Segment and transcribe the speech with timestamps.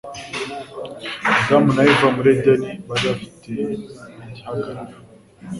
[1.47, 4.97] damu na Eva muri Edeni bari bafite igihagararo